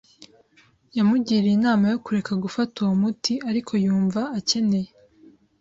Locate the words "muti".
3.01-3.33